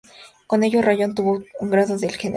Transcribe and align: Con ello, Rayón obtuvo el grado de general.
Con 0.47 0.63
ello, 0.63 0.81
Rayón 0.81 1.11
obtuvo 1.11 1.43
el 1.59 1.69
grado 1.69 1.95
de 1.95 2.09
general. 2.09 2.29